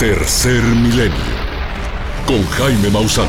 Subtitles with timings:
[0.00, 1.14] Tercer Milenio
[2.26, 3.28] con Jaime Maussan.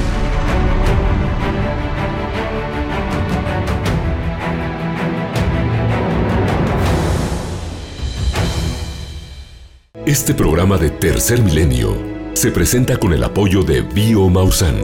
[10.06, 11.94] Este programa de Tercer Milenio
[12.36, 14.78] se presenta con el apoyo de Bio Maussan,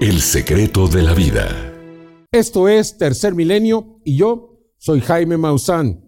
[0.00, 1.48] el secreto de la vida.
[2.30, 6.00] Esto es Tercer Milenio y yo soy Jaime Maussan.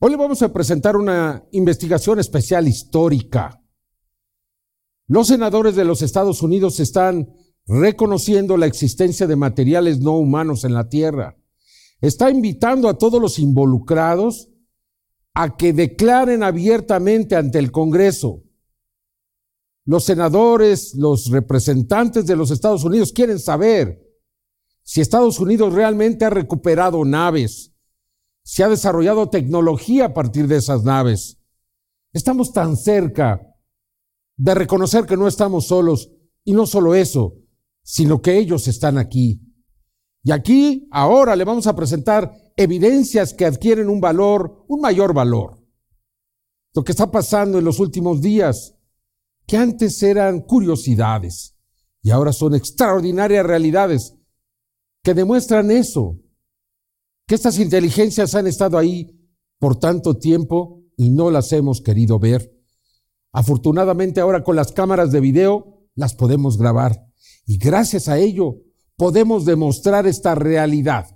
[0.00, 3.62] Hoy le vamos a presentar una investigación especial histórica.
[5.08, 7.34] Los senadores de los Estados Unidos están
[7.66, 11.36] reconociendo la existencia de materiales no humanos en la Tierra.
[12.02, 14.50] Está invitando a todos los involucrados
[15.32, 18.44] a que declaren abiertamente ante el Congreso.
[19.86, 24.06] Los senadores, los representantes de los Estados Unidos quieren saber
[24.82, 27.72] si Estados Unidos realmente ha recuperado naves,
[28.42, 31.38] se ha desarrollado tecnología a partir de esas naves.
[32.12, 33.47] Estamos tan cerca
[34.38, 36.10] de reconocer que no estamos solos
[36.44, 37.34] y no solo eso,
[37.82, 39.42] sino que ellos están aquí.
[40.22, 45.62] Y aquí, ahora, le vamos a presentar evidencias que adquieren un valor, un mayor valor.
[46.74, 48.76] Lo que está pasando en los últimos días,
[49.46, 51.56] que antes eran curiosidades
[52.02, 54.14] y ahora son extraordinarias realidades
[55.02, 56.20] que demuestran eso,
[57.26, 59.18] que estas inteligencias han estado ahí
[59.58, 62.57] por tanto tiempo y no las hemos querido ver.
[63.32, 67.06] Afortunadamente ahora con las cámaras de video las podemos grabar
[67.46, 68.56] y gracias a ello
[68.96, 71.06] podemos demostrar esta realidad.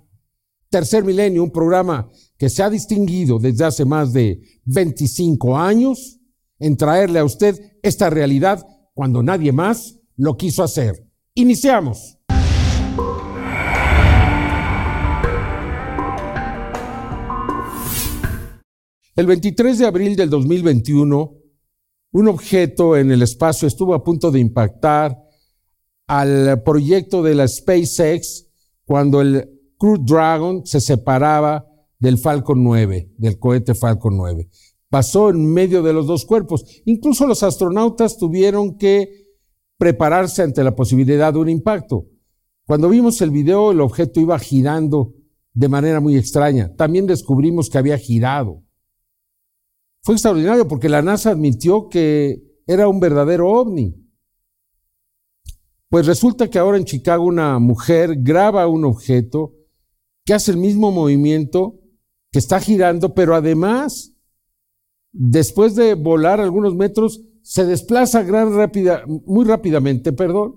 [0.69, 6.19] Tercer Milenio, un programa que se ha distinguido desde hace más de 25 años
[6.59, 11.07] en traerle a usted esta realidad cuando nadie más lo quiso hacer.
[11.35, 12.17] Iniciamos.
[19.15, 21.42] El 23 de abril del 2021,
[22.13, 25.19] un objeto en el espacio estuvo a punto de impactar
[26.07, 28.47] al proyecto de la SpaceX
[28.85, 31.65] cuando el Crew Dragon se separaba
[31.99, 34.47] del Falcon 9, del cohete Falcon 9.
[34.89, 36.63] Pasó en medio de los dos cuerpos.
[36.85, 39.25] Incluso los astronautas tuvieron que
[39.77, 42.05] prepararse ante la posibilidad de un impacto.
[42.67, 45.13] Cuando vimos el video, el objeto iba girando
[45.53, 46.75] de manera muy extraña.
[46.75, 48.62] También descubrimos que había girado.
[50.03, 53.95] Fue extraordinario porque la NASA admitió que era un verdadero ovni.
[55.89, 59.53] Pues resulta que ahora en Chicago una mujer graba un objeto
[60.25, 61.79] que hace el mismo movimiento,
[62.31, 64.13] que está girando, pero además,
[65.11, 68.25] después de volar algunos metros, se desplaza
[69.25, 70.55] muy rápidamente, perdón,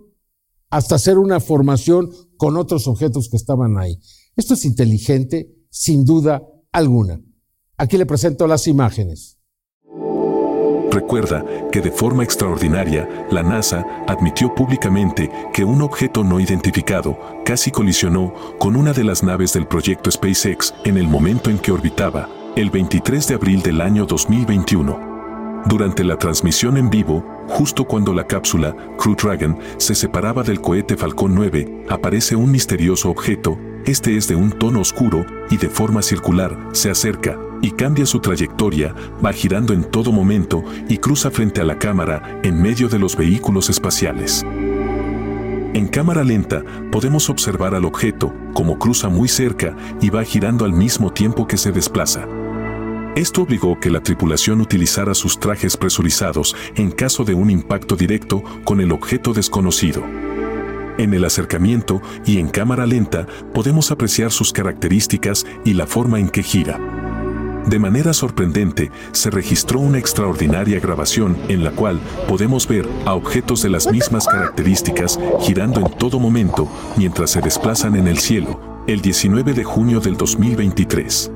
[0.71, 3.99] hasta hacer una formación con otros objetos que estaban ahí.
[4.37, 6.43] Esto es inteligente, sin duda
[6.73, 7.21] alguna.
[7.77, 9.36] Aquí le presento las imágenes.
[10.91, 17.71] Recuerda que de forma extraordinaria, la NASA admitió públicamente que un objeto no identificado casi
[17.71, 22.29] colisionó con una de las naves del proyecto SpaceX en el momento en que orbitaba,
[22.57, 25.63] el 23 de abril del año 2021.
[25.67, 30.97] Durante la transmisión en vivo, justo cuando la cápsula Crew Dragon se separaba del cohete
[30.97, 36.03] Falcon 9, aparece un misterioso objeto, este es de un tono oscuro y de forma
[36.03, 38.95] circular, se acerca, y cambia su trayectoria,
[39.25, 43.17] va girando en todo momento y cruza frente a la cámara en medio de los
[43.17, 44.45] vehículos espaciales.
[45.75, 50.73] En cámara lenta podemos observar al objeto como cruza muy cerca y va girando al
[50.73, 52.27] mismo tiempo que se desplaza.
[53.15, 58.43] Esto obligó que la tripulación utilizara sus trajes presurizados en caso de un impacto directo
[58.65, 60.03] con el objeto desconocido.
[60.99, 66.31] En el acercamiento y en cámara lenta podemos apreciar sus características y la forma en
[66.31, 66.81] que gira.
[67.67, 73.61] De manera sorprendente, se registró una extraordinaria grabación en la cual podemos ver a objetos
[73.61, 79.01] de las mismas características girando en todo momento mientras se desplazan en el cielo, el
[79.01, 81.33] 19 de junio del 2023.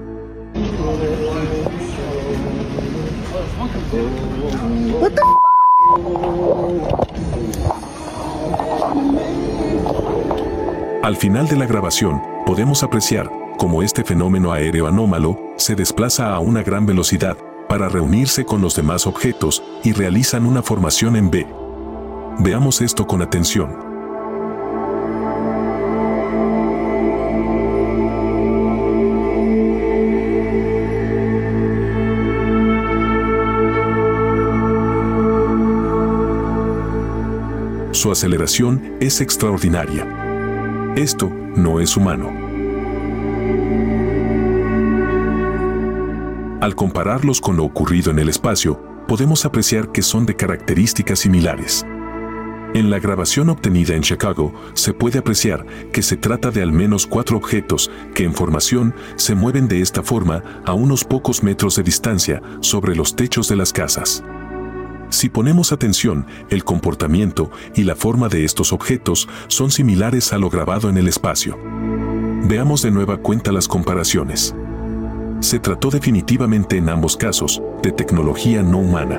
[11.03, 13.29] Al final de la grabación, podemos apreciar
[13.59, 17.37] como este fenómeno aéreo anómalo se desplaza a una gran velocidad
[17.69, 21.47] para reunirse con los demás objetos y realizan una formación en B.
[22.39, 23.91] Veamos esto con atención.
[37.93, 40.07] Su aceleración es extraordinaria.
[40.97, 42.40] Esto no es humano.
[46.61, 48.79] Al compararlos con lo ocurrido en el espacio,
[49.09, 51.87] podemos apreciar que son de características similares.
[52.75, 57.07] En la grabación obtenida en Chicago se puede apreciar que se trata de al menos
[57.07, 61.83] cuatro objetos que en formación se mueven de esta forma a unos pocos metros de
[61.83, 64.23] distancia sobre los techos de las casas.
[65.09, 70.51] Si ponemos atención, el comportamiento y la forma de estos objetos son similares a lo
[70.51, 71.59] grabado en el espacio.
[72.45, 74.55] Veamos de nueva cuenta las comparaciones.
[75.41, 79.19] Se trató definitivamente en ambos casos de tecnología no humana,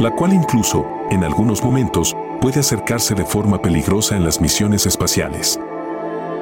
[0.00, 5.60] la cual incluso, en algunos momentos, puede acercarse de forma peligrosa en las misiones espaciales.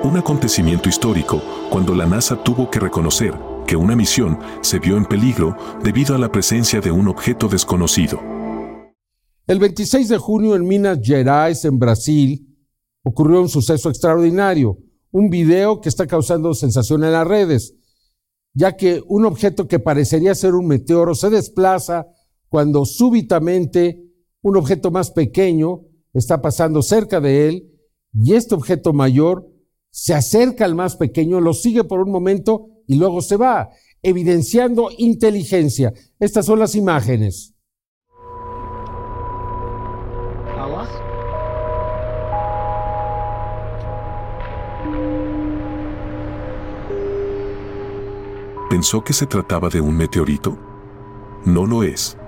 [0.05, 3.35] Un acontecimiento histórico cuando la NASA tuvo que reconocer
[3.67, 8.21] que una misión se vio en peligro debido a la presencia de un objeto desconocido.
[9.49, 12.57] El 26 de junio en Minas Gerais, en Brasil,
[13.03, 14.79] ocurrió un suceso extraordinario,
[15.11, 17.75] un video que está causando sensación en las redes,
[18.57, 22.07] ya que un objeto que parecería ser un meteoro se desplaza
[22.49, 24.03] cuando súbitamente
[24.41, 25.83] un objeto más pequeño
[26.15, 27.71] está pasando cerca de él
[28.15, 29.47] y este objeto mayor
[29.91, 33.69] se acerca al más pequeño, lo sigue por un momento y luego se va,
[34.03, 35.93] evidenciando inteligencia.
[36.19, 37.56] Estas son las imágenes.
[48.77, 50.59] ¿Pensó que se trataba de un meteorito?
[51.47, 52.19] No lo es.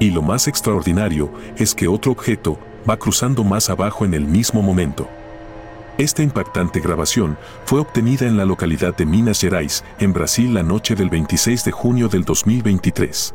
[0.00, 2.58] Y lo más extraordinario es que otro objeto
[2.90, 5.08] va cruzando más abajo en el mismo momento.
[5.96, 10.96] Esta impactante grabación fue obtenida en la localidad de Minas Gerais, en Brasil, la noche
[10.96, 13.32] del 26 de junio del 2023.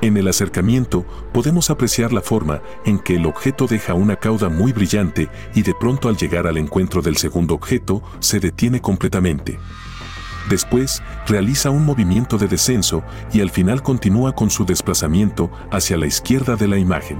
[0.00, 1.04] En el acercamiento
[1.34, 5.74] podemos apreciar la forma en que el objeto deja una cauda muy brillante y de
[5.74, 9.58] pronto al llegar al encuentro del segundo objeto se detiene completamente.
[10.48, 13.02] Después realiza un movimiento de descenso
[13.32, 17.18] y al final continúa con su desplazamiento hacia la izquierda de la imagen.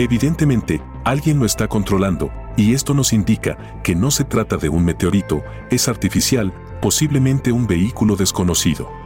[0.00, 4.84] Evidentemente, alguien lo está controlando, y esto nos indica que no se trata de un
[4.84, 5.42] meteorito,
[5.72, 8.97] es artificial, posiblemente un vehículo desconocido.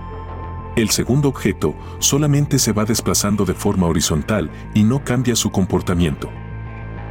[0.74, 6.30] El segundo objeto solamente se va desplazando de forma horizontal y no cambia su comportamiento.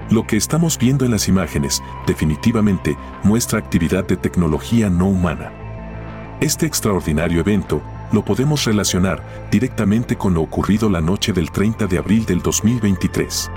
[0.10, 5.54] Lo que estamos viendo en las imágenes definitivamente muestra actividad de tecnología no humana.
[6.42, 12.00] Este extraordinario evento lo podemos relacionar directamente con lo ocurrido la noche del 30 de
[12.00, 13.52] abril del 2023.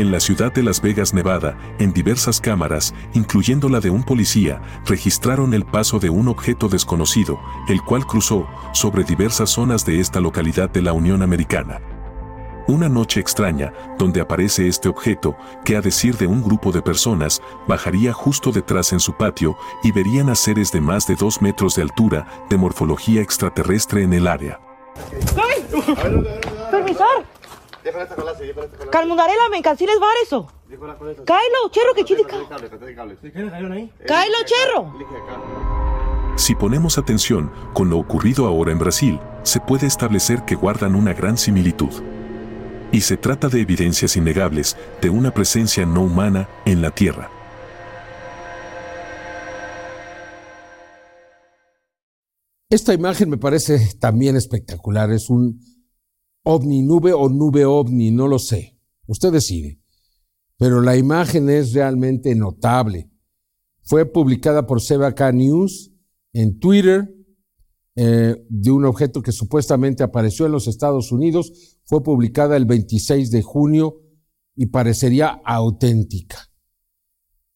[0.00, 4.62] En la ciudad de Las Vegas, Nevada, en diversas cámaras, incluyendo la de un policía,
[4.86, 7.38] registraron el paso de un objeto desconocido,
[7.68, 11.82] el cual cruzó sobre diversas zonas de esta localidad de la Unión Americana.
[12.66, 15.36] Una noche extraña, donde aparece este objeto,
[15.66, 19.92] que a decir de un grupo de personas, bajaría justo detrás en su patio y
[19.92, 24.28] verían a seres de más de dos metros de altura, de morfología extraterrestre en el
[24.28, 24.60] área.
[26.00, 27.04] Calmundarela,
[29.50, 30.46] me cansiles bar eso.
[31.24, 32.36] Cailo, cherro, que chidica.
[34.06, 34.94] Cailo, cherro.
[36.36, 41.12] Si ponemos atención con lo ocurrido ahora en Brasil, se puede establecer que guardan una
[41.12, 41.90] gran similitud.
[42.92, 47.30] Y se trata de evidencias innegables de una presencia no humana en la Tierra.
[52.70, 55.10] Esta imagen me parece también espectacular.
[55.10, 55.60] Es un
[56.42, 58.78] ovni nube o nube ovni, no lo sé.
[59.06, 59.80] Usted decide.
[60.56, 63.10] Pero la imagen es realmente notable.
[63.82, 65.92] Fue publicada por CBK News
[66.32, 67.12] en Twitter
[67.96, 71.78] eh, de un objeto que supuestamente apareció en los Estados Unidos.
[71.84, 74.02] Fue publicada el 26 de junio
[74.54, 76.38] y parecería auténtica.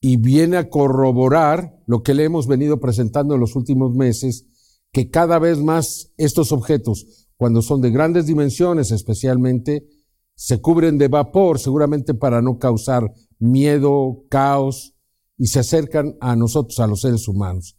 [0.00, 4.46] Y viene a corroborar lo que le hemos venido presentando en los últimos meses,
[4.92, 9.86] que cada vez más estos objetos cuando son de grandes dimensiones especialmente,
[10.34, 14.94] se cubren de vapor, seguramente para no causar miedo, caos,
[15.36, 17.76] y se acercan a nosotros, a los seres humanos.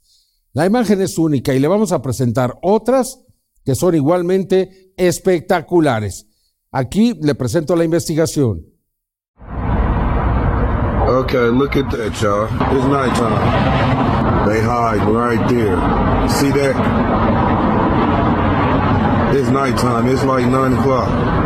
[0.53, 3.21] La imagen es única y le vamos a presentar otras
[3.63, 6.27] que son igualmente espectaculares.
[6.71, 8.65] Aquí le presento la investigación.
[11.07, 12.45] Okay, look at that, y'all.
[12.45, 14.49] It's nighttime.
[14.49, 15.77] They hide right there.
[16.29, 17.24] See that?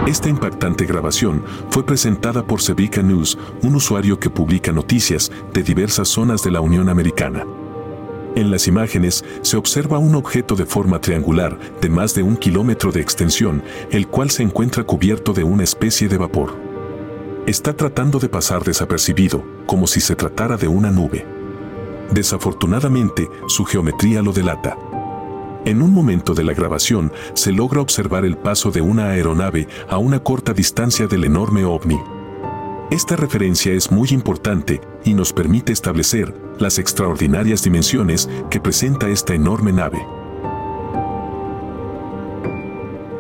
[0.05, 6.08] Esta impactante grabación fue presentada por Sevica News, un usuario que publica noticias de diversas
[6.08, 7.48] zonas de la Unión Americana.
[8.36, 12.91] En las imágenes se observa un objeto de forma triangular de más de un kilómetro
[12.91, 16.55] de extensión, el cual se encuentra cubierto de una especie de vapor.
[17.48, 21.25] está tratando de pasar desapercibido, como si se tratara de una nube.
[22.12, 24.77] Desafortunadamente, su geometría lo delata.
[25.66, 29.98] En un momento de la grabación se logra observar el paso de una aeronave a
[29.98, 32.00] una corta distancia del enorme ovni.
[32.92, 39.36] Esta referencia es muy importante y nos permite establecer las extraordinarias dimensiones que presenta esta
[39.36, 40.00] enorme nave.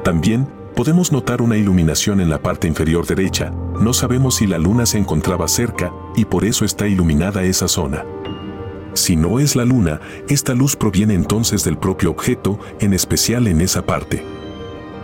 [0.03, 3.51] También podemos notar una iluminación en la parte inferior derecha.
[3.79, 8.05] No sabemos si la luna se encontraba cerca y por eso está iluminada esa zona.
[8.93, 13.61] Si no es la luna, esta luz proviene entonces del propio objeto, en especial en
[13.61, 14.23] esa parte.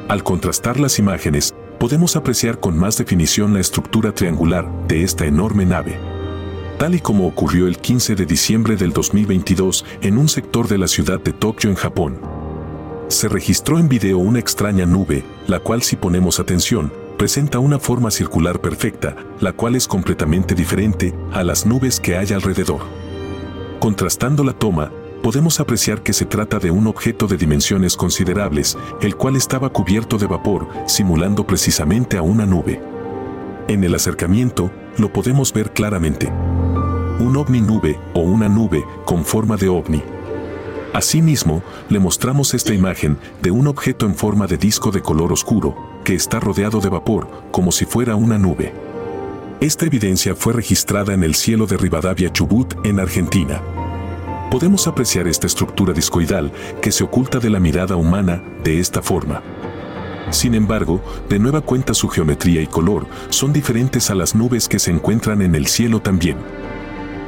[0.08, 5.66] Al contrastar las imágenes, podemos apreciar con más definición la estructura triangular de esta enorme
[5.66, 5.98] nave.
[6.78, 10.88] Tal y como ocurrió el 15 de diciembre del 2022 en un sector de la
[10.88, 12.20] ciudad de Tokio en Japón.
[13.08, 18.12] Se registró en video una extraña nube, la cual si ponemos atención, presenta una forma
[18.12, 23.05] circular perfecta, la cual es completamente diferente a las nubes que hay alrededor.
[23.80, 24.92] Contrastando la toma,
[25.22, 30.18] podemos apreciar que se trata de un objeto de dimensiones considerables, el cual estaba cubierto
[30.18, 32.82] de vapor, simulando precisamente a una nube.
[33.68, 36.32] En el acercamiento, lo podemos ver claramente.
[37.20, 40.04] Un ovni nube o una nube con forma de ovni.
[40.94, 45.76] Asimismo, le mostramos esta imagen de un objeto en forma de disco de color oscuro,
[46.04, 48.74] que está rodeado de vapor, como si fuera una nube.
[49.62, 53.62] Esta evidencia fue registrada en el cielo de Rivadavia Chubut, en Argentina.
[54.52, 59.42] Podemos apreciar esta estructura discoidal que se oculta de la mirada humana de esta forma.
[60.30, 64.78] Sin embargo, de nueva cuenta su geometría y color son diferentes a las nubes que
[64.78, 66.38] se encuentran en el cielo también.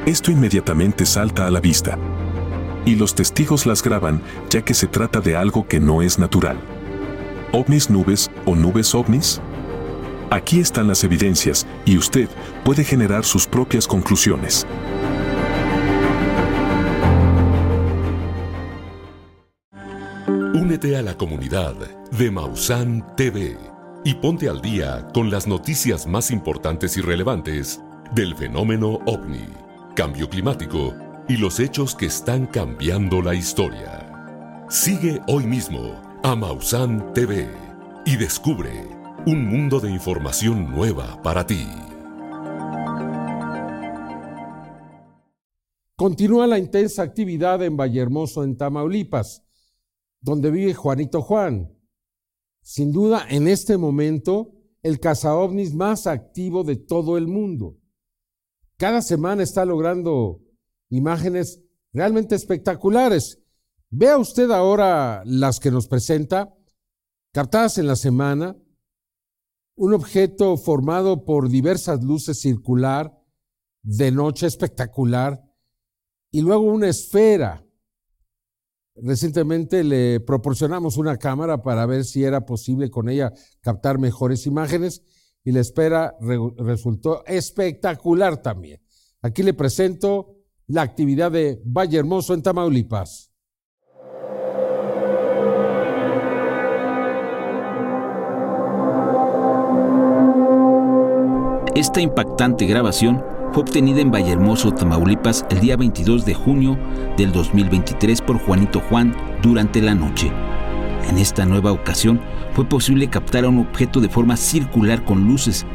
[0.05, 1.98] Esto inmediatamente salta a la vista.
[2.86, 6.57] Y los testigos las graban ya que se trata de algo que no es natural.
[7.53, 9.41] ¿OVNIs nubes o nubes ovnis?
[10.29, 12.27] Aquí están las evidencias y usted
[12.65, 14.67] puede generar sus propias conclusiones.
[20.53, 21.75] Únete a la comunidad
[22.12, 23.57] de Mausan TV
[24.03, 27.79] y ponte al día con las noticias más importantes y relevantes
[28.13, 29.48] del fenómeno ovni,
[29.96, 30.93] cambio climático
[31.29, 34.65] y los hechos que están cambiando la historia.
[34.69, 37.50] Sigue hoy mismo a Mausan TV
[38.05, 38.97] y descubre
[39.27, 41.67] un mundo de información nueva para ti.
[45.98, 49.43] Continúa la intensa actividad en Vallehermoso, en Tamaulipas,
[50.22, 51.77] donde vive Juanito Juan.
[52.62, 57.75] Sin duda, en este momento, el cazaovnis más activo de todo el mundo.
[58.77, 60.39] Cada semana está logrando
[60.88, 63.43] imágenes realmente espectaculares.
[63.89, 66.55] Vea usted ahora las que nos presenta,
[67.34, 68.55] captadas en la semana,
[69.77, 73.15] un objeto formado por diversas luces circular,
[73.84, 75.41] de noche espectacular,
[76.31, 77.63] y luego una esfera.
[78.96, 83.31] Recientemente le proporcionamos una cámara para ver si era posible con ella
[83.62, 85.03] captar mejores imágenes
[85.43, 86.15] y la esfera
[86.57, 88.81] resultó espectacular también.
[89.22, 93.31] Aquí le presento la actividad de Valle Hermoso en Tamaulipas.
[101.77, 106.75] Esta impactante grabación fue obtenida en Vallehermoso, Tamaulipas, el día 22 de junio
[107.17, 110.31] del 2023 por Juanito Juan durante la noche.
[111.07, 112.19] En esta nueva ocasión
[112.53, 115.67] fue posible captar a un objeto de forma circular con luces,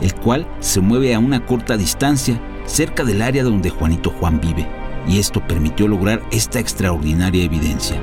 [0.00, 4.64] el cual se mueve a una corta distancia cerca del área donde Juanito Juan vive,
[5.08, 8.00] y esto permitió lograr esta extraordinaria evidencia.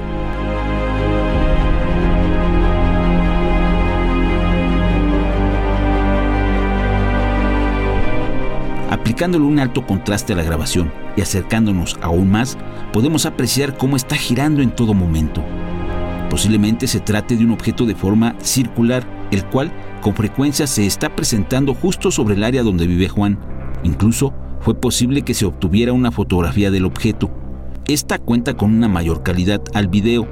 [8.90, 12.58] Aplicándole un alto contraste a la grabación y acercándonos aún más,
[12.94, 15.44] podemos apreciar cómo está girando en todo momento.
[16.30, 21.16] Posiblemente se trate de un objeto de forma circular, el cual con frecuencia se está
[21.16, 23.40] presentando justo sobre el área donde vive Juan.
[23.84, 27.32] Incluso fue posible que se obtuviera una fotografía del objeto.
[27.88, 30.28] Esta cuenta con una mayor calidad al video.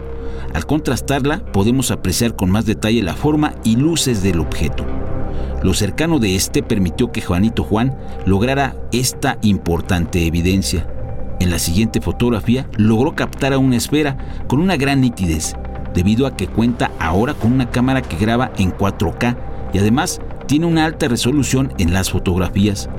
[0.53, 4.85] Al contrastarla podemos apreciar con más detalle la forma y luces del objeto.
[5.63, 10.85] Lo cercano de este permitió que Juanito Juan lograra esta importante evidencia.
[11.39, 14.17] En la siguiente fotografía logró captar a una esfera
[14.47, 15.55] con una gran nitidez,
[15.93, 19.37] debido a que cuenta ahora con una cámara que graba en 4K
[19.73, 22.89] y además tiene una alta resolución en las fotografías.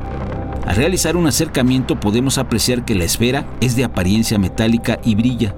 [0.66, 5.54] Al realizar un acercamiento podemos apreciar que la esfera es de apariencia metálica y brilla,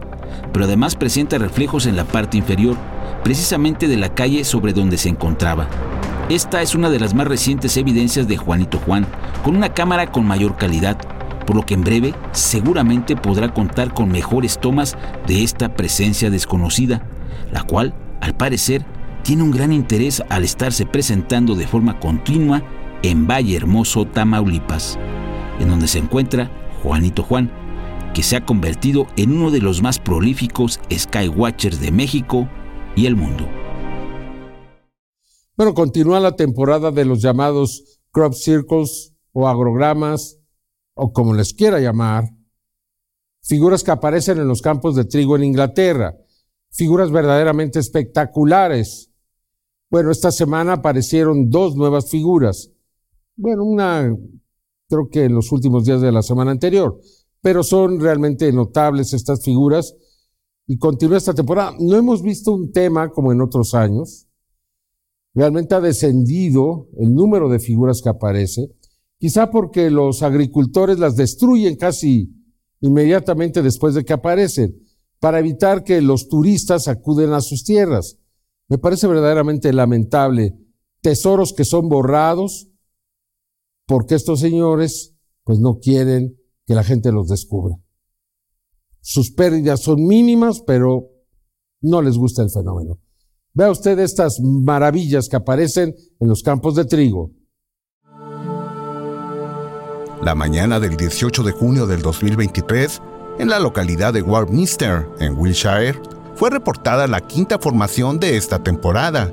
[0.53, 2.77] pero además presenta reflejos en la parte inferior,
[3.23, 5.69] precisamente de la calle sobre donde se encontraba.
[6.29, 9.07] Esta es una de las más recientes evidencias de Juanito Juan,
[9.45, 10.99] con una cámara con mayor calidad,
[11.47, 14.97] por lo que en breve seguramente podrá contar con mejores tomas
[15.29, 17.01] de esta presencia desconocida,
[17.53, 18.85] la cual, al parecer,
[19.23, 22.61] tiene un gran interés al estarse presentando de forma continua
[23.05, 24.99] en Valle Hermoso, Tamaulipas,
[25.61, 26.51] en donde se encuentra
[26.83, 27.53] Juanito Juan,
[28.15, 32.49] que se ha convertido en uno de los más prolíficos Skywatchers de México
[32.97, 33.49] y el mundo.
[35.57, 40.39] Bueno, continúa la temporada de los llamados crop circles o agrogramas,
[40.95, 42.25] o como les quiera llamar,
[43.43, 46.15] figuras que aparecen en los campos de trigo en Inglaterra,
[46.71, 49.11] figuras verdaderamente espectaculares.
[49.91, 52.71] Bueno, esta semana aparecieron dos nuevas figuras.
[53.35, 54.15] Bueno, una
[54.89, 57.01] creo que en los últimos días de la semana anterior,
[57.41, 59.95] pero son realmente notables estas figuras
[60.67, 61.75] y continúa esta temporada.
[61.79, 64.26] No hemos visto un tema como en otros años,
[65.37, 68.73] realmente ha descendido el número de figuras que aparece,
[69.19, 72.33] quizá porque los agricultores las destruyen casi
[72.81, 74.83] inmediatamente después de que aparecen,
[75.21, 78.19] para evitar que los turistas acuden a sus tierras.
[78.69, 80.55] Me parece verdaderamente lamentable.
[81.03, 82.69] Tesoros que son borrados
[83.87, 85.15] porque estos señores
[85.45, 87.77] pues no quieren que la gente los descubra.
[89.01, 91.11] Sus pérdidas son mínimas, pero
[91.81, 92.99] no les gusta el fenómeno.
[93.57, 97.31] Vea usted estas maravillas que aparecen en los campos de trigo.
[100.23, 103.01] La mañana del 18 de junio del 2023,
[103.39, 105.99] en la localidad de Warminster, en Wiltshire,
[106.35, 109.33] fue reportada la quinta formación de esta temporada.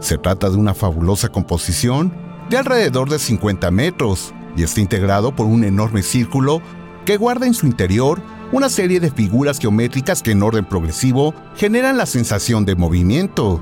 [0.00, 2.12] Se trata de una fabulosa composición
[2.50, 6.60] de alrededor de 50 metros y está integrado por un enorme círculo
[7.06, 8.20] que guarda en su interior
[8.52, 13.60] una serie de figuras geométricas que en orden progresivo generan la sensación de movimiento.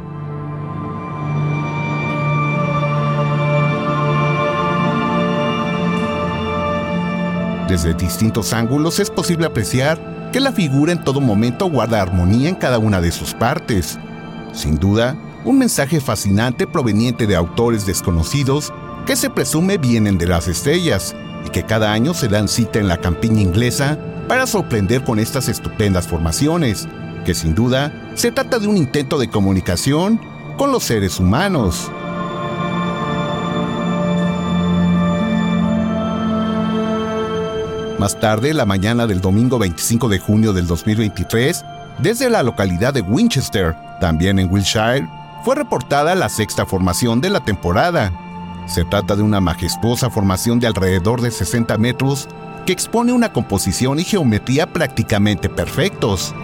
[7.69, 12.55] Desde distintos ángulos es posible apreciar que la figura en todo momento guarda armonía en
[12.55, 13.99] cada una de sus partes.
[14.53, 18.73] Sin duda, un mensaje fascinante proveniente de autores desconocidos
[19.07, 21.17] que se presume vienen de las estrellas
[21.47, 25.49] y que cada año se dan cita en la campiña inglesa para sorprender con estas
[25.49, 26.89] estupendas formaciones,
[27.25, 30.21] que sin duda se trata de un intento de comunicación
[30.57, 31.91] con los seres humanos.
[37.99, 41.65] Más tarde, la mañana del domingo 25 de junio del 2023,
[41.99, 45.09] desde la localidad de Winchester, también en Wiltshire,
[45.45, 48.13] fue reportada la sexta formación de la temporada.
[48.67, 52.29] Se trata de una majestuosa formación de alrededor de 60 metros
[52.65, 56.35] que expone una composición y geometría prácticamente perfectos.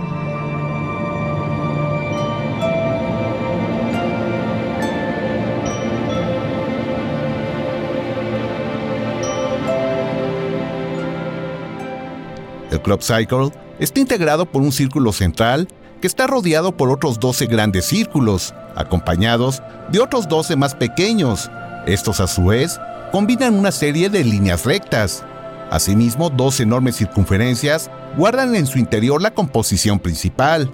[12.71, 15.69] El Club Cycle está integrado por un círculo central
[16.01, 21.51] que está rodeado por otros 12 grandes círculos, acompañados de otros 12 más pequeños.
[21.87, 22.79] Estos a su vez
[23.11, 25.25] combinan una serie de líneas rectas.
[25.71, 30.69] Asimismo, dos enormes circunferencias guardan en su interior la composición principal.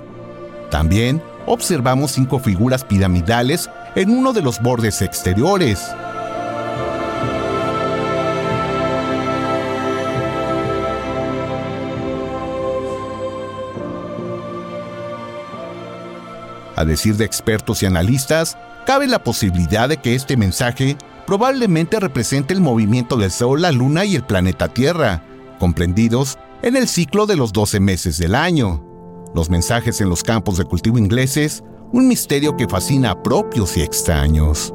[0.70, 5.86] También observamos cinco figuras piramidales en uno de los bordes exteriores.
[16.74, 18.56] A decir de expertos y analistas,
[18.86, 24.04] cabe la posibilidad de que este mensaje probablemente represente el movimiento del Sol, la Luna
[24.04, 25.24] y el planeta Tierra,
[25.58, 28.82] comprendidos en el ciclo de los 12 meses del año.
[29.34, 31.62] Los mensajes en los campos de cultivo ingleses,
[31.92, 34.72] un misterio que fascina a propios y extraños.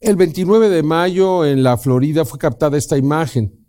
[0.00, 3.66] El 29 de mayo en la Florida fue captada esta imagen.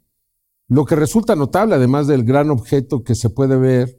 [0.67, 3.97] Lo que resulta notable, además del gran objeto que se puede ver,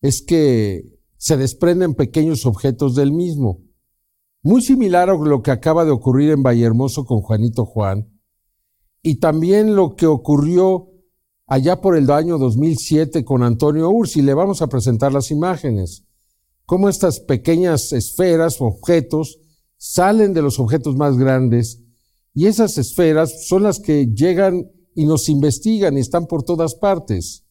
[0.00, 0.84] es que
[1.16, 3.65] se desprenden pequeños objetos del mismo.
[4.46, 8.16] Muy similar a lo que acaba de ocurrir en Vallehermoso con Juanito Juan,
[9.02, 10.86] y también lo que ocurrió
[11.48, 14.22] allá por el año 2007 con Antonio Ursi.
[14.22, 16.04] Le vamos a presentar las imágenes.
[16.64, 19.40] Cómo estas pequeñas esferas o objetos
[19.78, 21.82] salen de los objetos más grandes
[22.32, 27.44] y esas esferas son las que llegan y nos investigan y están por todas partes.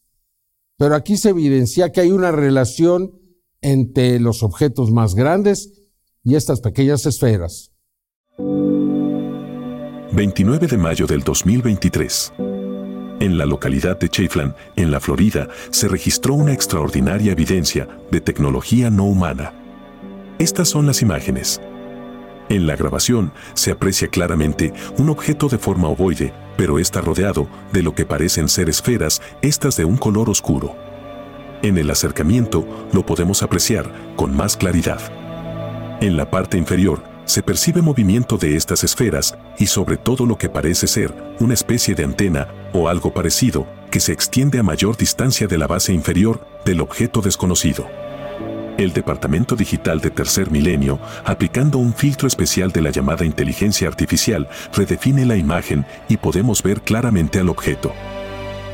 [0.78, 3.20] Pero aquí se evidencia que hay una relación
[3.60, 5.82] entre los objetos más grandes
[6.26, 7.72] y estas pequeñas esferas.
[10.12, 12.34] 29 de mayo del 2023.
[13.20, 18.90] En la localidad de Chafflan, en la Florida, se registró una extraordinaria evidencia de tecnología
[18.90, 19.54] no humana.
[20.40, 21.62] Estas son las imágenes.
[22.50, 27.84] En la grabación se aprecia claramente un objeto de forma ovoide, pero está rodeado de
[27.84, 30.76] lo que parecen ser esferas, estas de un color oscuro.
[31.62, 35.25] En el acercamiento lo podemos apreciar con más claridad.
[36.02, 40.50] En la parte inferior se percibe movimiento de estas esferas y sobre todo lo que
[40.50, 45.48] parece ser una especie de antena o algo parecido que se extiende a mayor distancia
[45.48, 47.88] de la base inferior del objeto desconocido.
[48.78, 54.50] El Departamento Digital de Tercer Milenio, aplicando un filtro especial de la llamada inteligencia artificial,
[54.74, 57.94] redefine la imagen y podemos ver claramente al objeto.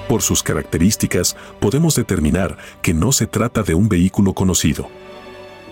[0.10, 4.90] Por sus características, podemos determinar que no se trata de un vehículo conocido.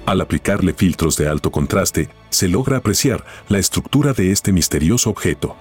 [0.05, 5.55] Al aplicarle filtros de alto contraste, se logra apreciar la estructura de este misterioso objeto.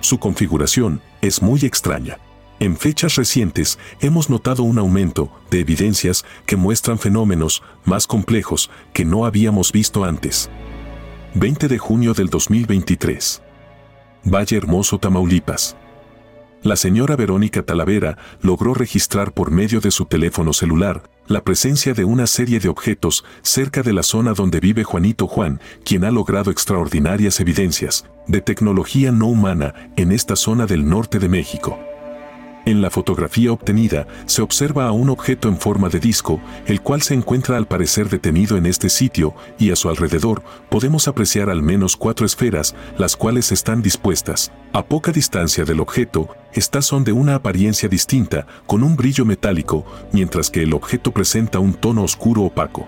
[0.00, 2.18] Su configuración es muy extraña.
[2.60, 9.04] En fechas recientes hemos notado un aumento de evidencias que muestran fenómenos más complejos que
[9.04, 10.50] no habíamos visto antes.
[11.34, 13.42] 20 de junio del 2023.
[14.24, 15.76] Valle Hermoso, Tamaulipas.
[16.62, 22.04] La señora Verónica Talavera logró registrar por medio de su teléfono celular la presencia de
[22.04, 26.50] una serie de objetos cerca de la zona donde vive Juanito Juan, quien ha logrado
[26.50, 31.78] extraordinarias evidencias de tecnología no humana en esta zona del norte de México.
[32.68, 37.00] En la fotografía obtenida se observa a un objeto en forma de disco, el cual
[37.00, 41.62] se encuentra al parecer detenido en este sitio y a su alrededor podemos apreciar al
[41.62, 44.52] menos cuatro esferas, las cuales están dispuestas.
[44.74, 49.86] A poca distancia del objeto, estas son de una apariencia distinta, con un brillo metálico,
[50.12, 52.86] mientras que el objeto presenta un tono oscuro opaco.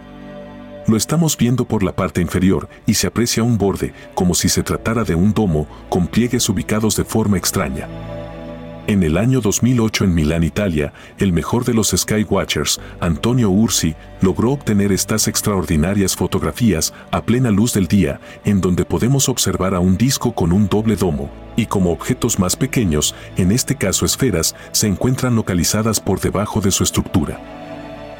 [0.88, 4.62] Lo estamos viendo por la parte inferior y se aprecia un borde, como si se
[4.62, 7.88] tratara de un domo, con pliegues ubicados de forma extraña.
[8.86, 14.52] En el año 2008 en Milán, Italia, el mejor de los Skywatchers, Antonio Ursi, logró
[14.52, 19.96] obtener estas extraordinarias fotografías a plena luz del día, en donde podemos observar a un
[19.96, 24.88] disco con un doble domo, y como objetos más pequeños, en este caso esferas, se
[24.88, 27.38] encuentran localizadas por debajo de su estructura.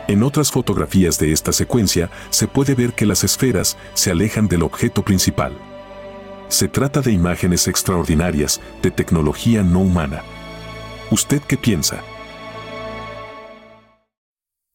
[0.09, 4.63] En otras fotografías de esta secuencia se puede ver que las esferas se alejan del
[4.63, 5.53] objeto principal.
[6.49, 10.23] Se trata de imágenes extraordinarias de tecnología no humana.
[11.11, 12.05] ¿Usted qué piensa?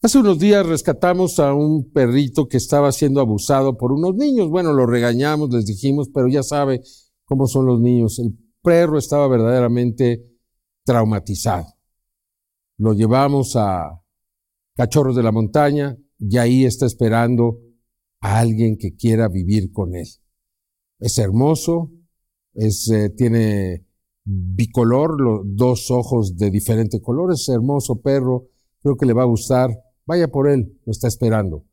[0.01, 4.49] Hace unos días rescatamos a un perrito que estaba siendo abusado por unos niños.
[4.49, 6.81] Bueno, lo regañamos, les dijimos, pero ya sabe
[7.23, 8.19] cómo son los niños.
[8.19, 10.25] El perro estaba verdaderamente
[10.83, 11.67] traumatizado.
[12.77, 14.01] Lo llevamos a
[14.75, 17.59] Cachorros de la Montaña y ahí está esperando
[18.19, 20.07] a alguien que quiera vivir con él.
[20.99, 21.91] Es hermoso,
[22.53, 23.84] es, eh, tiene
[24.25, 28.47] bicolor, los dos ojos de diferentes colores, hermoso perro,
[28.81, 29.69] creo que le va a gustar,
[30.05, 31.63] vaya por él, lo está esperando.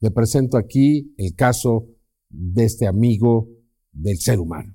[0.00, 1.86] Le presento aquí el caso
[2.28, 3.48] de este amigo
[3.92, 4.74] del ser humano.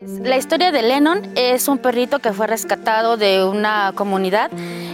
[0.00, 4.50] La historia de Lennon es un perrito que fue rescatado de una comunidad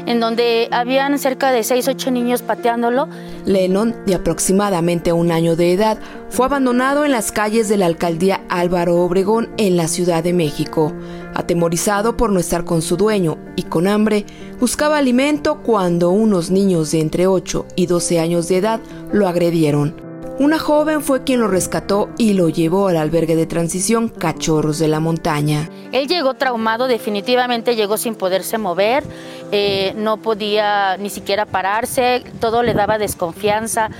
[0.06, 3.08] en donde habían cerca de 6, 8 niños pateándolo.
[3.44, 8.44] Lennon, de aproximadamente un año de edad, fue abandonado en las calles de la alcaldía
[8.48, 10.92] Álvaro Obregón en la Ciudad de México.
[11.34, 14.26] Atemorizado por no estar con su dueño y con hambre,
[14.60, 18.80] buscaba alimento cuando unos niños de entre 8 y 12 años de edad
[19.12, 20.12] lo agredieron.
[20.38, 24.88] Una joven fue quien lo rescató y lo llevó al albergue de transición Cachorros de
[24.88, 25.68] la Montaña.
[25.92, 29.04] Él llegó traumado, definitivamente llegó sin poderse mover,
[29.52, 33.90] eh, no podía ni siquiera pararse, todo le daba desconfianza.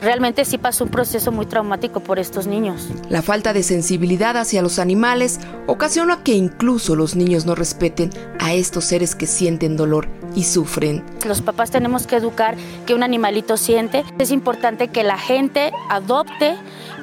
[0.00, 2.88] Realmente sí pasó un proceso muy traumático por estos niños.
[3.10, 8.54] La falta de sensibilidad hacia los animales ocasiona que incluso los niños no respeten a
[8.54, 11.04] estos seres que sienten dolor y sufren.
[11.26, 14.04] Los papás tenemos que educar que un animalito siente.
[14.18, 16.56] Es importante que la gente adopte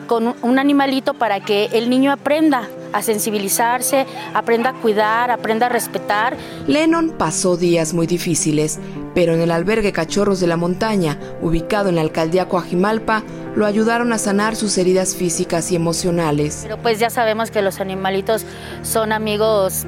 [0.10, 5.70] con un animalito para que el niño aprenda a sensibilizarse, aprenda a cuidar, aprenda a
[5.70, 6.36] respetar.
[6.66, 8.80] Lennon pasó días muy difíciles,
[9.14, 13.22] pero en el albergue Cachorros de la Montaña, ubicado en la alcaldía Coajimalpa,
[13.56, 16.62] lo ayudaron a sanar sus heridas físicas y emocionales.
[16.64, 18.46] Pero pues ya sabemos que los animalitos
[18.82, 19.86] son amigos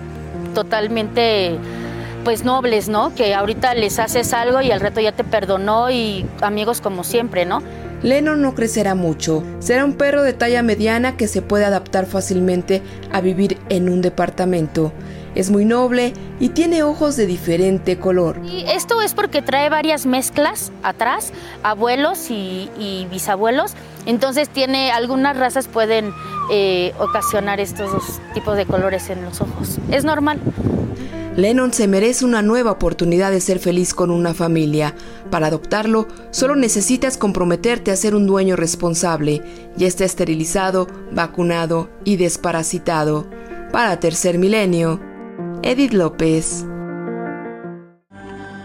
[0.54, 1.58] totalmente
[2.24, 3.16] pues nobles, ¿no?
[3.16, 7.46] Que ahorita les haces algo y al reto ya te perdonó y amigos como siempre,
[7.46, 7.64] ¿no?
[8.04, 9.44] Lennon no crecerá mucho.
[9.60, 14.02] Será un perro de talla mediana que se puede adaptar fácilmente a vivir en un
[14.02, 14.92] departamento.
[15.36, 18.38] Es muy noble y tiene ojos de diferente color.
[18.68, 21.32] Esto es porque trae varias mezclas atrás,
[21.64, 23.74] abuelos y, bisabuelos.
[24.06, 26.14] Entonces tiene algunas razas pueden
[26.50, 29.80] eh, ocasionar estos dos tipos de colores en los ojos.
[29.92, 30.40] Es normal.
[31.36, 34.96] Lennon se merece una nueva oportunidad de ser feliz con una familia.
[35.30, 39.42] Para adoptarlo, solo necesitas comprometerte a ser un dueño responsable.
[39.78, 43.28] Ya está esterilizado, vacunado y desparasitado.
[43.72, 45.00] Para Tercer Milenio,
[45.64, 46.66] Edith López.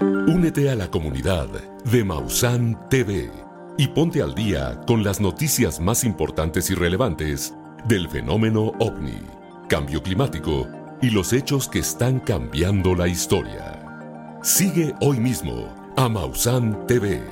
[0.00, 1.46] Únete a la comunidad
[1.84, 3.45] de Mausan TV
[3.78, 7.54] y ponte al día con las noticias más importantes y relevantes
[7.86, 9.20] del fenómeno ovni,
[9.68, 10.66] cambio climático
[11.02, 14.38] y los hechos que están cambiando la historia.
[14.42, 17.22] Sigue hoy mismo a Mausan TV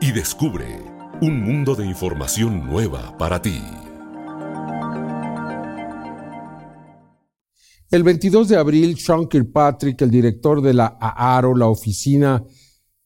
[0.00, 0.80] y descubre
[1.20, 3.60] un mundo de información nueva para ti.
[7.90, 12.44] El 22 de abril, Sean Kirkpatrick, el director de la AARO, la oficina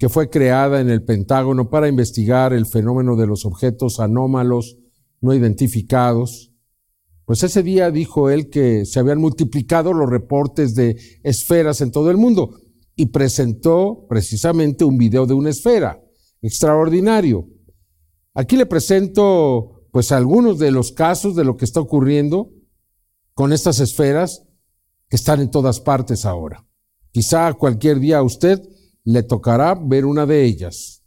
[0.02, 4.76] que fue creada en el Pentágono para investigar el fenómeno de los objetos anómalos
[5.20, 6.52] no identificados,
[7.24, 12.10] pues ese día dijo él que se habían multiplicado los reportes de esferas en todo
[12.10, 12.58] el mundo
[12.96, 16.02] y presentó precisamente un video de una esfera
[16.40, 17.46] extraordinario.
[18.34, 22.50] Aquí le presento pues algunos de los casos de lo que está ocurriendo
[23.34, 24.42] con estas esferas
[25.08, 26.66] que están en todas partes ahora.
[27.12, 28.60] Quizá cualquier día usted
[29.04, 31.02] le tocará ver una de ellas.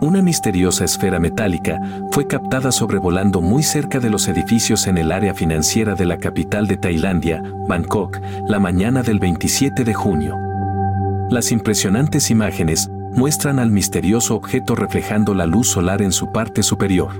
[0.00, 1.78] Una misteriosa esfera metálica
[2.10, 6.66] fue captada sobrevolando muy cerca de los edificios en el área financiera de la capital
[6.66, 10.36] de Tailandia, Bangkok, la mañana del 27 de junio.
[11.28, 17.10] Las impresionantes imágenes muestran al misterioso objeto reflejando la luz solar en su parte superior.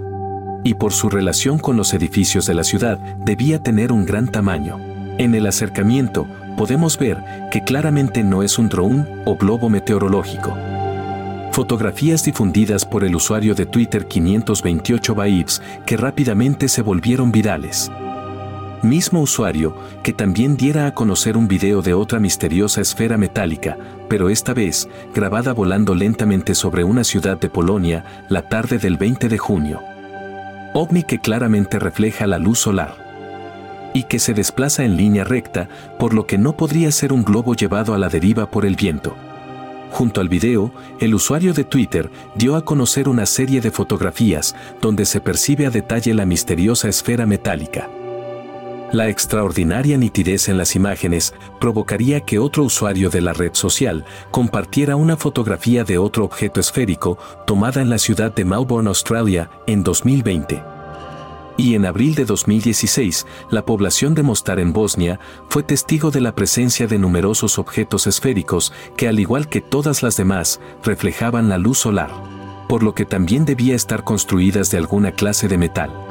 [0.65, 4.79] Y por su relación con los edificios de la ciudad, debía tener un gran tamaño.
[5.19, 6.27] En el acercamiento,
[6.61, 10.55] podemos ver que claramente no es un drone o globo meteorológico
[11.53, 17.91] Fotografías difundidas por el usuario de Twitter 528 Vibes que rápidamente se volvieron virales.
[18.83, 23.79] Mismo usuario que también diera a conocer un video de otra misteriosa esfera metálica,
[24.11, 29.31] pero esta vez grabada volando lentamente sobre una ciudad de Polonia la tarde del 20
[29.31, 29.81] de junio.
[30.75, 33.10] OVNI que claramente refleja la luz solar
[33.95, 37.55] y que se desplaza en línea recta, por lo que no podría ser un globo
[37.55, 39.15] llevado a la deriva por el viento.
[39.91, 45.05] Junto al video, el usuario de Twitter dio a conocer una serie de fotografías donde
[45.05, 47.89] se percibe a detalle la misteriosa esfera metálica.
[48.93, 54.97] La extraordinaria nitidez en las imágenes provocaría que otro usuario de la red social compartiera
[54.97, 60.70] una fotografía de otro objeto esférico tomada en la ciudad de Melbourne, Australia, en 2020
[61.61, 65.21] y en abril de 2016, la población de Mostar en Bosnia
[65.51, 70.17] fue testigo de la presencia de numerosos objetos esféricos que al igual que todas las
[70.17, 72.11] demás, reflejaban la luz solar,
[72.67, 76.10] por lo que también debía estar construidas de alguna clase de metal.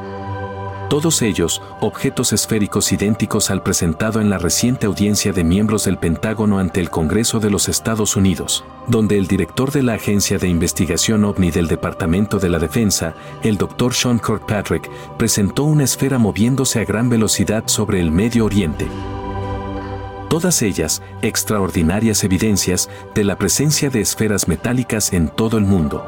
[0.89, 6.57] Todos ellos, objetos esféricos idénticos al presentado en la reciente audiencia de miembros del Pentágono
[6.57, 11.25] ante el Congreso de los Estados Unidos, donde el director de la Agencia de Investigación
[11.25, 13.93] OVNI del Departamento de la Defensa, el Dr.
[13.93, 18.87] Sean Kirkpatrick, presentó una esfera moviéndose a gran velocidad sobre el Medio Oriente.
[20.27, 26.03] Todas ellas extraordinarias evidencias de la presencia de esferas metálicas en todo el mundo.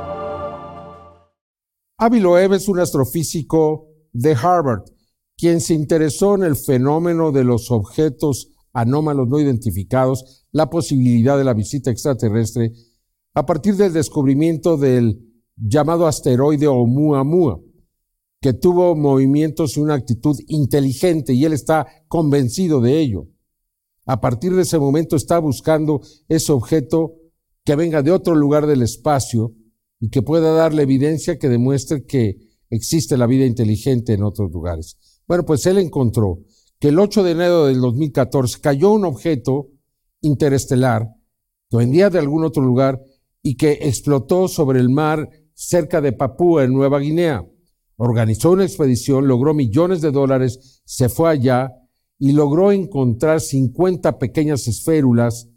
[1.99, 4.83] Avi Loeb es un astrofísico de Harvard,
[5.37, 11.43] quien se interesó en el fenómeno de los objetos anómalos no identificados, la posibilidad de
[11.43, 12.71] la visita extraterrestre,
[13.33, 15.19] a partir del descubrimiento del
[15.55, 17.59] llamado asteroide Oumuamua,
[18.41, 23.27] que tuvo movimientos y una actitud inteligente y él está convencido de ello.
[24.05, 27.13] A partir de ese momento está buscando ese objeto
[27.63, 29.53] que venga de otro lugar del espacio
[29.99, 34.97] y que pueda darle evidencia que demuestre que existe la vida inteligente en otros lugares.
[35.27, 36.39] Bueno, pues él encontró
[36.79, 39.67] que el 8 de enero del 2014 cayó un objeto
[40.21, 41.07] interestelar
[41.69, 42.99] que vendía de algún otro lugar
[43.43, 47.45] y que explotó sobre el mar cerca de Papúa, en Nueva Guinea.
[47.97, 51.71] Organizó una expedición, logró millones de dólares, se fue allá
[52.17, 55.49] y logró encontrar 50 pequeñas esférulas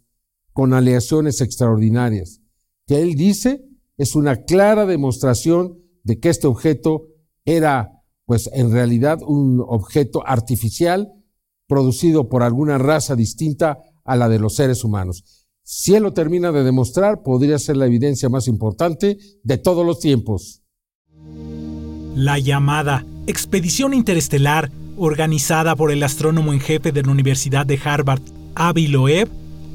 [0.53, 2.40] con aleaciones extraordinarias,
[2.87, 3.64] que él dice
[3.96, 7.09] es una clara demostración de que este objeto
[7.45, 7.90] era,
[8.25, 11.12] pues en realidad, un objeto artificial
[11.67, 15.47] producido por alguna raza distinta a la de los seres humanos.
[15.62, 19.99] Si él lo termina de demostrar, podría ser la evidencia más importante de todos los
[19.99, 20.62] tiempos.
[22.14, 28.21] La llamada Expedición Interestelar, organizada por el astrónomo en jefe de la Universidad de Harvard,
[28.55, 29.29] Avi Loeb,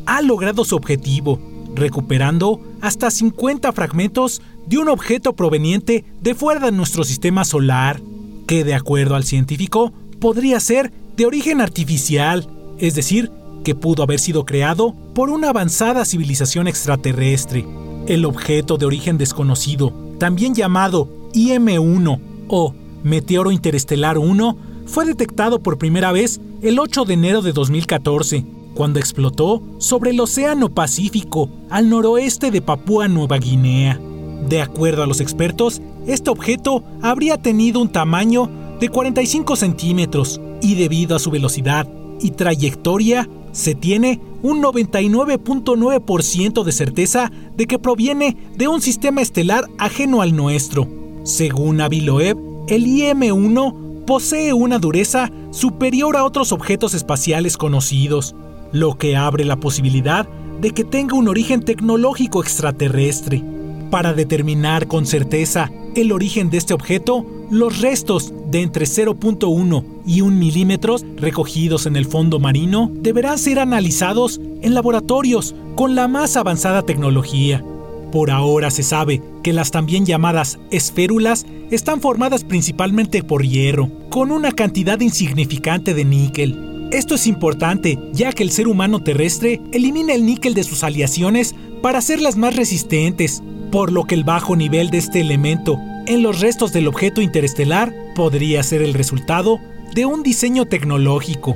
[0.06, 1.40] ha logrado su objetivo,
[1.80, 8.02] recuperando hasta 50 fragmentos de un objeto proveniente de fuera de nuestro sistema solar,
[8.48, 13.32] que de acuerdo al científico podría ser de origen artificial, es decir,
[13.64, 17.66] que pudo haber sido creado por una avanzada civilización extraterrestre.
[18.08, 25.78] El objeto de origen desconocido, también llamado IM-1 o Meteoro Interestelar 1, fue detectado por
[25.78, 28.46] primera vez el 8 de enero de 2014,
[28.80, 34.00] cuando explotó sobre el Océano Pacífico al noroeste de Papúa Nueva Guinea.
[34.48, 40.76] De acuerdo a los expertos, este objeto habría tenido un tamaño de 45 centímetros y
[40.76, 41.90] debido a su velocidad
[42.22, 49.66] y trayectoria, se tiene un 99.9% de certeza de que proviene de un sistema estelar
[49.78, 50.88] ajeno al nuestro.
[51.24, 52.38] Según Avi Loeb,
[52.70, 58.36] el IM-1 posee una dureza superior a otros objetos espaciales conocidos,
[58.72, 60.28] lo que abre la posibilidad
[60.62, 63.44] de que tenga un origen tecnológico extraterrestre.
[63.90, 70.22] Para determinar con certeza el origen de este objeto, los restos de entre 0.1 y
[70.22, 76.38] 1 milímetros recogidos en el fondo marino deberán ser analizados en laboratorios con la más
[76.38, 77.64] avanzada tecnología.
[78.12, 84.32] Por ahora se sabe que las también llamadas esférulas están formadas principalmente por hierro, con
[84.32, 86.79] una cantidad insignificante de níquel.
[86.92, 91.54] Esto es importante ya que el ser humano terrestre elimina el níquel de sus aleaciones
[91.84, 96.40] para hacerlas más resistentes, por lo que el bajo nivel de este elemento en los
[96.40, 99.60] restos del objeto interestelar podría ser el resultado
[99.94, 101.56] de un diseño tecnológico.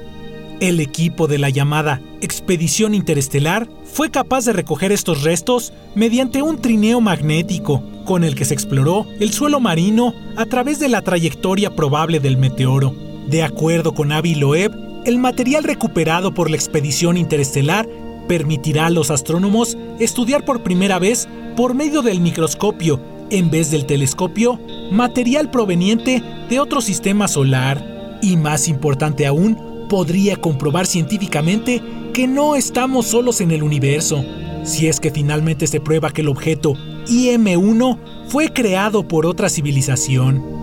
[0.59, 6.61] El equipo de la llamada Expedición Interestelar fue capaz de recoger estos restos mediante un
[6.61, 11.75] trineo magnético, con el que se exploró el suelo marino a través de la trayectoria
[11.75, 12.93] probable del meteoro.
[13.27, 17.87] De acuerdo con Avi Loeb, el material recuperado por la expedición interestelar
[18.27, 23.85] permitirá a los astrónomos estudiar por primera vez, por medio del microscopio en vez del
[23.85, 24.59] telescopio,
[24.91, 28.19] material proveniente de otro sistema solar.
[28.21, 29.57] Y más importante aún,
[29.89, 31.81] podría comprobar científicamente
[32.13, 34.23] que no estamos solos en el universo,
[34.63, 36.75] si es que finalmente se prueba que el objeto
[37.07, 40.62] IM-1 fue creado por otra civilización.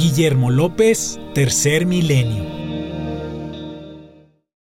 [0.00, 2.59] Guillermo López, Tercer Milenio.